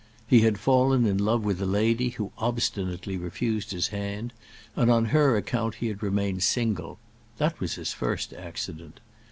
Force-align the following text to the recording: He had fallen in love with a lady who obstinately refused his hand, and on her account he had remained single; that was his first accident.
He 0.25 0.39
had 0.41 0.57
fallen 0.59 1.05
in 1.05 1.19
love 1.19 1.45
with 1.45 1.61
a 1.61 1.65
lady 1.67 2.09
who 2.09 2.31
obstinately 2.39 3.17
refused 3.17 3.69
his 3.69 3.89
hand, 3.89 4.33
and 4.75 4.89
on 4.89 5.05
her 5.13 5.37
account 5.37 5.75
he 5.75 5.89
had 5.89 6.01
remained 6.01 6.41
single; 6.41 6.97
that 7.37 7.59
was 7.59 7.75
his 7.75 7.93
first 7.93 8.33
accident. 8.33 8.99